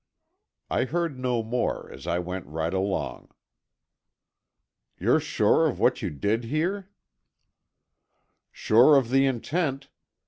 [0.67, 3.29] I heard no more, as I went right along."
[4.99, 6.89] "You're sure of what you did hear?"
[8.51, 9.89] "Sure of the intent.